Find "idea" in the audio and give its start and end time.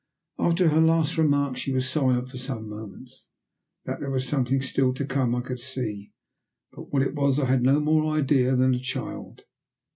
8.17-8.55